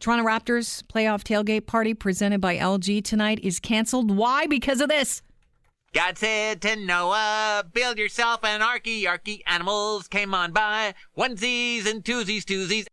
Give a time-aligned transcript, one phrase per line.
[0.00, 4.10] Toronto Raptors playoff tailgate party presented by LG tonight is canceled.
[4.16, 4.46] Why?
[4.46, 5.22] Because of this.
[5.92, 9.40] God said to Noah, build yourself an arky, arky.
[9.46, 12.86] Animals came on by, onesies and twosies, twosies.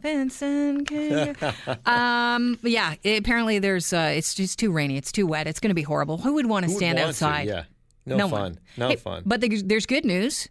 [0.00, 2.94] Vincent, can you- um, yeah.
[3.04, 3.92] Apparently, there's.
[3.92, 4.96] Uh, it's just too rainy.
[4.96, 5.46] It's too wet.
[5.46, 6.18] It's going to be horrible.
[6.18, 7.06] Who would want to stand to?
[7.06, 7.46] outside?
[7.46, 7.64] Yeah.
[8.04, 8.40] No, No fun.
[8.40, 8.58] one.
[8.76, 9.22] No Hey, fun.
[9.24, 10.48] But there's good news.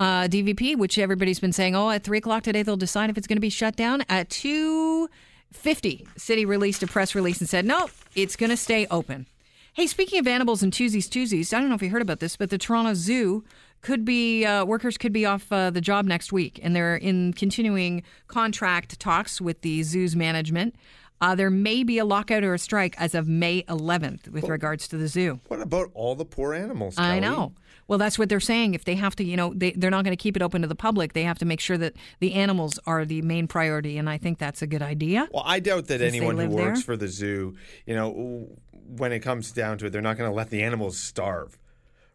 [0.00, 3.26] Uh, DVP, which everybody's been saying, oh, at three o'clock today they'll decide if it's
[3.26, 4.04] going to be shut down.
[4.08, 5.08] At two
[5.52, 9.26] fifty, City released a press release and said, no, it's going to stay open.
[9.72, 12.36] Hey, speaking of animals and Tuesdays, Tuesdays, I don't know if you heard about this,
[12.36, 13.44] but the Toronto Zoo
[13.80, 17.32] could be uh, workers could be off uh, the job next week, and they're in
[17.32, 20.74] continuing contract talks with the zoo's management.
[21.20, 24.86] Uh, there may be a lockout or a strike as of May 11th with regards
[24.88, 25.40] to the zoo.
[25.48, 26.94] what about all the poor animals?
[26.98, 27.52] I know.
[27.88, 28.74] Well, that's what they're saying.
[28.74, 30.68] If they have to, you know, they, they're not going to keep it open to
[30.68, 31.14] the public.
[31.14, 33.96] They have to make sure that the animals are the main priority.
[33.96, 35.26] And I think that's a good idea.
[35.32, 36.84] Well, I doubt that anyone who works there?
[36.84, 38.46] for the zoo, you know,
[38.86, 41.58] when it comes down to it, they're not going to let the animals starve,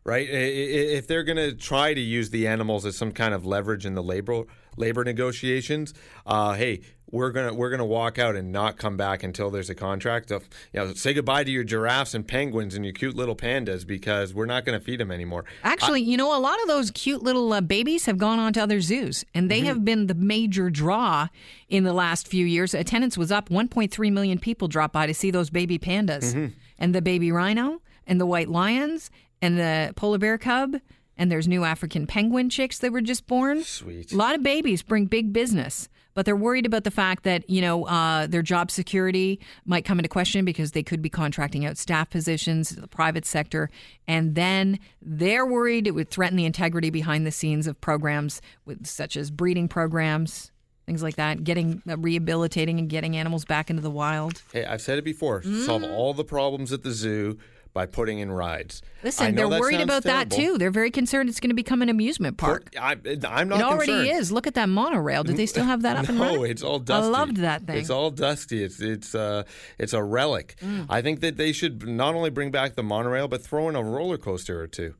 [0.04, 0.28] right?
[0.30, 3.95] If they're going to try to use the animals as some kind of leverage in
[3.95, 4.44] the labor
[4.78, 5.94] labor negotiations,
[6.26, 6.82] uh, hey,
[7.14, 10.31] we're gonna we're gonna walk out and not come back until there's a contract.
[10.31, 13.86] Of, you know, say goodbye to your giraffes and penguins and your cute little pandas
[13.86, 15.45] because we're not going to feed them anymore.
[15.64, 18.64] Actually, you know, a lot of those cute little uh, babies have gone on to
[18.64, 21.28] other zoos, and they have been the major draw
[21.70, 22.73] in the last few years.
[22.73, 23.50] Attendance was up.
[23.50, 28.20] 1.3 million people dropped by to see those baby pandas and the baby rhino and
[28.20, 30.77] the white lions and the polar bear cub.
[31.16, 33.64] And there's new African penguin chicks that were just born.
[33.64, 34.11] Sweet.
[34.11, 37.61] A lot of babies bring big business, but they're worried about the fact that you
[37.61, 41.78] know uh, their job security might come into question because they could be contracting out
[41.78, 43.70] staff positions to the private sector,
[44.08, 48.86] and then they're worried it would threaten the integrity behind the scenes of programs with,
[48.86, 50.52] such as breeding programs,
[50.86, 54.42] things like that, getting uh, rehabilitating and getting animals back into the wild.
[54.52, 55.44] Hey, I've said it before.
[55.44, 57.38] Solve all the problems at the zoo
[57.74, 58.82] by putting in rides.
[59.04, 60.58] Listen, they're worried about that too.
[60.58, 62.70] They're very concerned it's going to become an amusement park.
[62.80, 62.95] I,
[63.28, 64.20] I'm not It already concerned.
[64.20, 64.32] is.
[64.32, 65.23] Look at that monorail.
[65.23, 66.38] Did they still have that up and running?
[66.38, 67.08] No, it's all dusty.
[67.08, 67.78] I loved that thing.
[67.78, 68.64] It's all dusty.
[68.64, 69.44] It's it's uh
[69.80, 70.56] it's a relic.
[70.62, 70.86] Mm.
[70.89, 73.83] I think that they should not only bring back the monorail, but throw in a
[73.83, 74.94] roller coaster or two.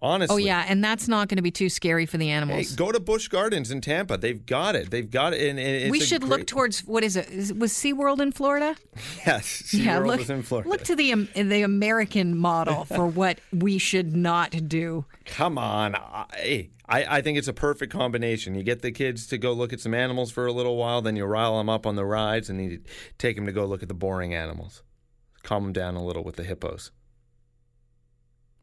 [0.00, 0.34] Honestly.
[0.34, 2.74] Oh yeah, and that's not going to be too scary for the Hey, animals.
[2.76, 4.16] go to Busch Gardens in Tampa.
[4.16, 4.90] They've got it.
[4.90, 5.56] They've got it.
[5.56, 7.28] And, we should great- look towards what is it?
[7.30, 8.76] Is, was SeaWorld in Florida?
[9.26, 10.68] Yes, SeaWorld look, is in Florida.
[10.68, 15.04] look to the um, the American model for what we should not do.
[15.24, 15.94] Come on.
[15.96, 18.54] I, I, I think it's a perfect combination.
[18.54, 21.16] You get the kids to go look at some animals for a little while, then
[21.16, 22.80] you rile them up on the rides, and you
[23.18, 24.82] take them to go look at the boring animals.
[25.42, 26.90] Calm them down a little with the hippos.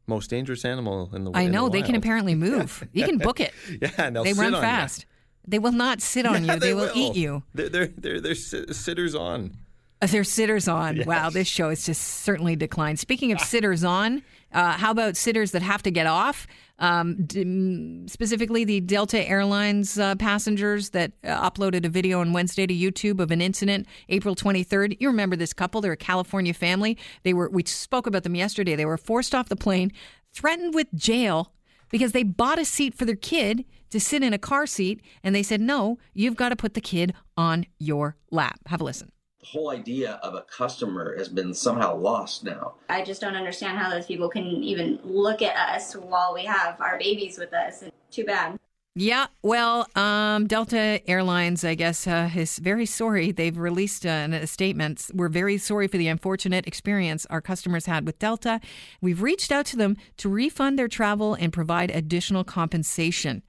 [0.07, 1.37] Most dangerous animal in the world.
[1.37, 2.87] I in the know they can apparently move.
[2.93, 3.53] You can book it.
[3.81, 4.67] Yeah, and they'll they sit run on you.
[4.67, 5.05] fast.
[5.47, 6.59] They will not sit on Yeah, you.
[6.59, 7.43] They, will, eat you.
[7.53, 9.57] They're they're they're, they're sitters on.
[10.01, 11.03] Uh, They're sitters on.
[11.05, 12.99] Wow, this show has just certainly declined.
[12.99, 14.23] Speaking of sitters on,
[14.55, 16.47] uh, how about sitters that have to get off?
[16.79, 22.65] Um, d- specifically, the Delta Airlines uh, passengers that uh, uploaded a video on Wednesday
[22.65, 24.95] to YouTube of an incident, April 23rd.
[25.01, 25.81] You remember this couple?
[25.81, 26.97] They're a California family.
[27.23, 27.49] They were.
[27.49, 28.75] We spoke about them yesterday.
[28.75, 29.91] They were forced off the plane,
[30.31, 31.51] threatened with jail
[31.89, 35.35] because they bought a seat for their kid to sit in a car seat, and
[35.35, 39.11] they said, "No, you've got to put the kid on your lap." Have a listen.
[39.45, 42.75] The whole idea of a customer has been somehow lost now.
[42.89, 46.79] I just don't understand how those people can even look at us while we have
[46.81, 47.83] our babies with us.
[48.11, 48.57] Too bad.
[48.97, 53.33] Yeah, well, um, Delta Airlines, I guess, uh, is very sorry.
[53.33, 55.11] They've released uh, a statement.
[55.13, 58.61] We're very sorry for the unfortunate experience our customers had with Delta.
[59.01, 63.43] We've reached out to them to refund their travel and provide additional compensation.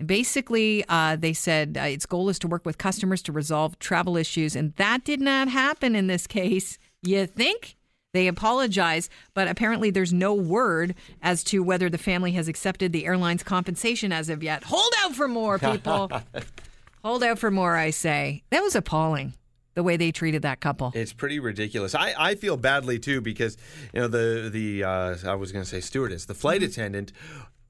[0.00, 3.78] And basically, uh, they said uh, its goal is to work with customers to resolve
[3.78, 6.78] travel issues, and that did not happen in this case.
[7.02, 7.76] You think?
[8.12, 13.06] They apologize, but apparently there's no word as to whether the family has accepted the
[13.06, 14.64] airline's compensation as of yet.
[14.64, 16.10] Hold out for more, people.
[17.04, 18.42] Hold out for more, I say.
[18.50, 19.34] That was appalling,
[19.74, 20.90] the way they treated that couple.
[20.94, 21.94] It's pretty ridiculous.
[21.94, 23.56] I, I feel badly too because
[23.94, 26.70] you know the the uh, I was going to say stewardess, the flight Mm-hmm.
[26.70, 27.12] attendant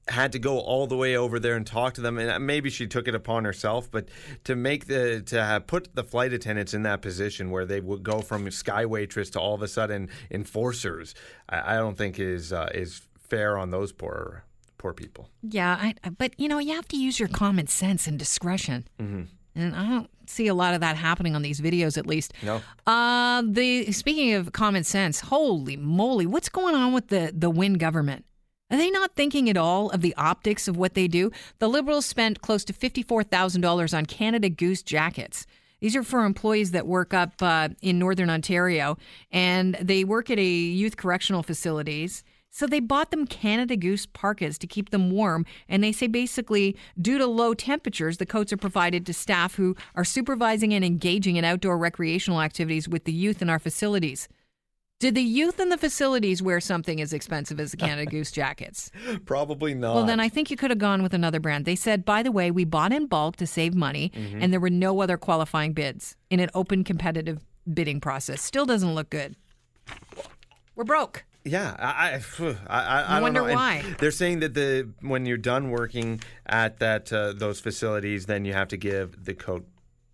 [0.07, 2.87] had to go all the way over there and talk to them and maybe she
[2.87, 4.09] took it upon herself but
[4.43, 8.03] to make the to have put the flight attendants in that position where they would
[8.03, 11.13] go from sky waitress to all of a sudden enforcers
[11.49, 14.43] I, I don't think is uh, is fair on those poor
[14.81, 18.17] poor people Yeah, I, but you know, you have to use your common sense and
[18.17, 18.87] discretion.
[18.99, 19.23] Mm-hmm.
[19.53, 22.33] And I don't see a lot of that happening on these videos, at least.
[22.41, 22.61] No.
[22.87, 27.75] Uh, the speaking of common sense, holy moly, what's going on with the the Wynne
[27.75, 28.25] government?
[28.71, 31.29] Are they not thinking at all of the optics of what they do?
[31.59, 35.45] The Liberals spent close to fifty-four thousand dollars on Canada Goose jackets.
[35.81, 38.97] These are for employees that work up uh, in Northern Ontario
[39.31, 42.23] and they work at a youth correctional facilities.
[42.49, 45.45] So they bought them Canada Goose parkas to keep them warm.
[45.67, 49.75] And they say basically, due to low temperatures, the coats are provided to staff who
[49.95, 54.27] are supervising and engaging in outdoor recreational activities with the youth in our facilities.
[55.01, 58.91] Did the youth in the facilities wear something as expensive as the Canada Goose jackets?
[59.25, 59.95] Probably not.
[59.95, 61.65] Well, then I think you could have gone with another brand.
[61.65, 64.43] They said, by the way, we bought in bulk to save money, Mm-hmm.
[64.43, 67.39] and there were no other qualifying bids in an open competitive
[67.73, 68.43] bidding process.
[68.43, 69.35] Still doesn't look good.
[70.75, 71.23] We're broke.
[71.43, 73.47] Yeah, I, I, I, I, wonder know.
[73.47, 73.83] And why.
[73.97, 78.53] They're saying that the when you're done working at that uh, those facilities, then you
[78.53, 79.65] have to give the coat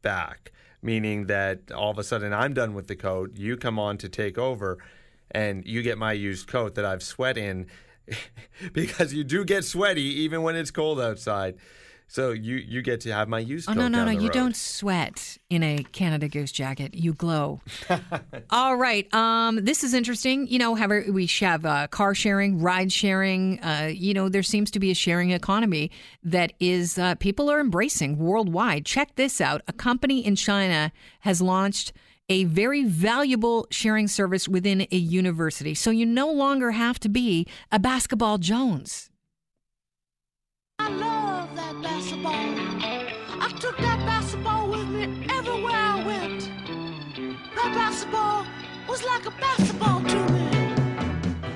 [0.02, 0.54] back.
[0.82, 4.10] Meaning that all of a sudden I'm done with the coat, you come on to
[4.10, 4.78] take over,
[5.32, 7.68] and you get my used coat that I've sweat in,
[8.74, 11.56] because you do get sweaty even when it's cold outside.
[12.10, 13.80] So you you get to have my used Oh coat.
[13.80, 14.12] no, no, down no!
[14.14, 14.34] You road.
[14.34, 16.96] don't sweat in a Canada Goose jacket.
[16.96, 17.60] You glow.
[18.50, 19.14] All right.
[19.14, 20.48] Um, this is interesting.
[20.48, 23.60] You know, have we have uh, car sharing, ride sharing.
[23.62, 25.92] Uh, you know, there seems to be a sharing economy
[26.24, 28.86] that is uh, people are embracing worldwide.
[28.86, 31.92] Check this out: a company in China has launched
[32.30, 35.74] a very valuable sharing service within a university.
[35.76, 39.10] So you no longer have to be a basketball Jones.
[44.28, 46.52] Basketball with me everywhere I went.
[47.56, 48.46] That basketball
[48.90, 50.50] was like a basketball to me.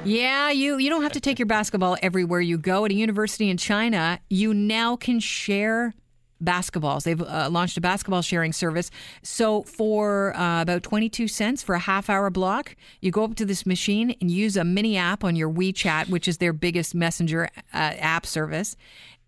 [0.06, 2.86] Yeah, you you don't have to take your basketball everywhere you go.
[2.86, 5.94] At a university in China, you now can share
[6.44, 7.04] basketballs.
[7.04, 8.92] They've uh, launched a basketball sharing service.
[9.24, 13.46] So for uh, about 22 cents for a half hour block, you go up to
[13.46, 17.50] this machine and use a mini app on your WeChat, which is their biggest messenger
[17.74, 18.76] uh, app service.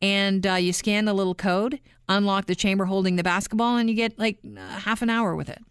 [0.02, 1.80] And uh, you scan the little code,
[2.10, 5.62] unlock the chamber holding the basketball, and you get like half an hour with it.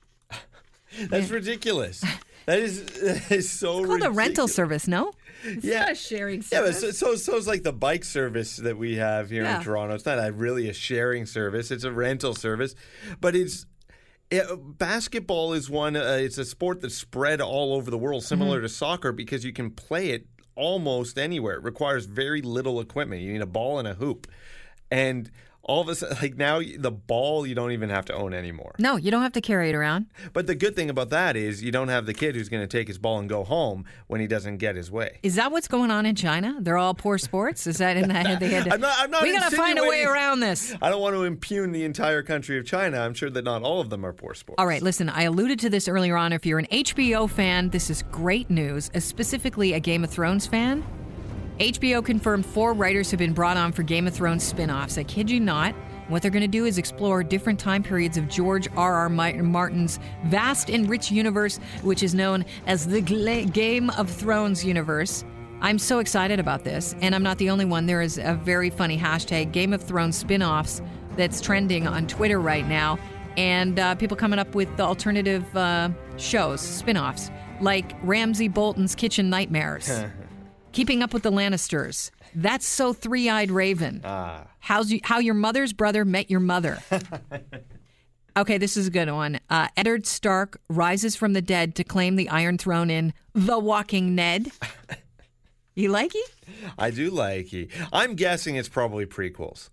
[1.10, 2.04] That's ridiculous.
[2.46, 5.12] That is, that is so It's called a rental service, no?
[5.60, 5.80] Yeah.
[5.80, 6.82] not a sharing service.
[6.82, 9.58] Yeah, but so, so so it's like the bike service that we have here Yeah.
[9.58, 9.94] in Toronto.
[9.94, 12.74] It's not a, really a sharing service; it's a rental service,
[13.20, 13.66] but it's.
[14.30, 14.46] It,
[14.78, 15.94] basketball is one.
[15.94, 18.64] Uh, it's a sport that's spread all over the world, similar Mm-hmm.
[18.66, 21.56] to soccer, because you can play it almost anywhere.
[21.56, 23.20] It requires very little equipment.
[23.22, 24.26] You need a ball and a hoop,
[24.90, 25.30] and
[25.64, 28.74] all of a sudden, like now, the ball you don't even have to own anymore.
[28.78, 30.06] No, you don't have to carry it around.
[30.32, 32.66] But the good thing about that is you don't have the kid who's going to
[32.66, 35.20] take his ball and go home when he doesn't get his way.
[35.22, 36.56] Is that what's going on in China?
[36.60, 37.66] They're all poor sports.
[37.66, 38.64] Is that in that they had?
[38.64, 40.74] To, I'm not- I'm not we got to find a way around this.
[40.82, 42.98] I don't want to impugn the entire country of China.
[43.00, 44.58] I'm sure that not all of them are poor sports.
[44.58, 45.08] All right, listen.
[45.08, 46.32] I alluded to this earlier on.
[46.32, 48.90] If you're an HBO fan, this is great news.
[48.94, 50.84] uh, Specifically, a Game of Thrones fan.
[51.62, 54.98] HBO confirmed four writers have been brought on for Game of Thrones spin-offs.
[54.98, 55.76] I kid you not.
[56.08, 58.94] What they're going to do is explore different time periods of George R.
[58.94, 59.08] R.
[59.08, 65.24] Martin's vast and rich universe, which is known as the Game of Thrones universe.
[65.60, 67.86] I'm so excited about this, and I'm not the only one.
[67.86, 70.82] There is a very funny hashtag Game of Thrones spin-offs
[71.16, 72.98] that's trending on Twitter right now,
[73.36, 77.30] and uh, people coming up with alternative uh, shows, spin-offs,
[77.60, 80.02] like Ramsay Bolton's Kitchen Nightmares.
[80.72, 82.10] Keeping Up with the Lannisters.
[82.34, 84.00] That's so three eyed Raven.
[84.04, 84.46] Ah.
[84.58, 86.78] How's you, how your mother's brother met your mother.
[88.36, 89.40] okay, this is a good one.
[89.50, 94.14] Uh, Eddard Stark rises from the dead to claim the Iron Throne in The Walking
[94.14, 94.50] Ned.
[95.74, 96.30] You like it?
[96.78, 97.70] I do like it.
[97.92, 99.70] I'm guessing it's probably prequels.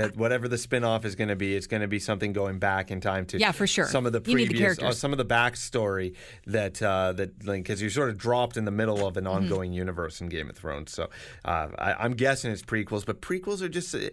[0.00, 2.90] That whatever the spin-off is going to be, it's going to be something going back
[2.90, 3.86] in time to Yeah, for sure.
[3.86, 6.14] some of the need the previous, uh, some of the backstory
[6.46, 9.34] that uh, that Link because you're sort of dropped in the middle of an Mm-hmm.
[9.34, 10.92] ongoing universe in Game of Thrones.
[10.92, 11.10] So
[11.44, 13.94] uh, I, I'm guessing it's prequels, but prequels are just.
[13.94, 14.08] uh,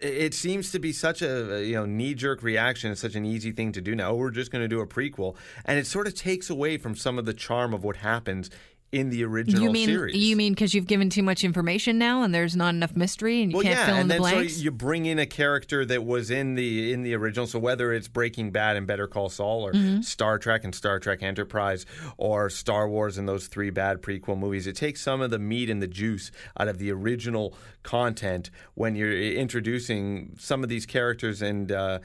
[0.00, 2.92] it seems to be such a you know knee jerk reaction.
[2.92, 4.10] It's such an easy thing to do now.
[4.10, 5.34] Oh, we're just going to do a prequel,
[5.64, 8.48] and it sort of takes away from some of the charm of what happens
[8.90, 10.16] in the original You mean series.
[10.16, 13.52] you mean because you've given too much information now and there's not enough mystery and
[13.52, 14.56] you well, can't yeah, fill in and the then blanks?
[14.56, 17.46] so you bring in a character that was in the in the original.
[17.46, 20.00] So whether it's Breaking Bad and Better Call Saul, or Mm-hmm.
[20.00, 21.84] Star Trek and Star Trek Enterprise,
[22.16, 25.68] or Star Wars and those three bad prequel movies, it takes some of the meat
[25.68, 31.42] and the juice out of the original content when you're introducing some of these characters
[31.42, 31.98] and uh,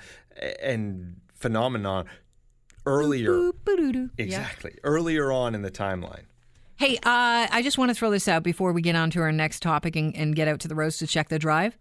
[0.62, 2.06] and phenomenon
[2.86, 3.52] earlier.
[3.63, 4.10] Boo-doo-doo.
[4.18, 4.25] Yeah.
[4.25, 4.78] Exactly.
[4.84, 6.24] Earlier on in the timeline.
[6.77, 9.32] Hey, uh, I just want to throw this out before we get on to our
[9.32, 11.77] next topic and, and get out to the roast to check the drive.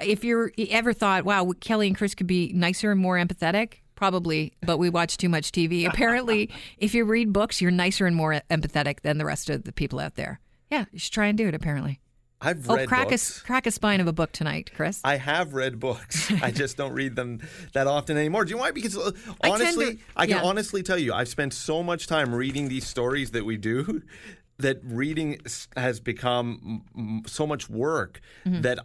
[0.00, 3.78] If you're you ever thought, wow, Kelly and Chris could be nicer and more empathetic,
[3.94, 5.86] probably, but we watch too much TV.
[5.92, 9.72] Apparently, if you read books, you're nicer and more empathetic than the rest of the
[9.72, 10.40] people out there.
[10.70, 12.00] Yeah, you should try and do it, apparently.
[12.40, 15.00] I've Oh, read crack a, crack a spine of a book tonight, Chris.
[15.04, 16.30] I have read books.
[16.42, 17.40] I just don't read them
[17.72, 18.44] that often anymore.
[18.44, 18.72] Do you know why?
[18.72, 19.12] Because uh,
[19.42, 20.42] I honestly, to- I can yeah.
[20.42, 24.02] honestly tell you, I've spent so much time reading these stories that we do
[24.58, 25.38] that reading
[25.76, 28.60] has become so much work Mm-hmm.
[28.62, 28.78] that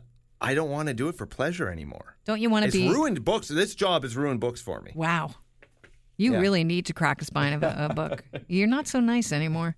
[0.44, 2.16] I don't want to do it for pleasure anymore.
[2.26, 2.90] Don't you want to It's be?
[2.90, 3.48] ruined books.
[3.48, 4.92] This job has ruined books for me.
[4.96, 5.36] Wow.
[6.18, 6.40] You Yeah.
[6.40, 8.24] really need to crack a spine of a, a book.
[8.48, 9.76] You're not so nice anymore.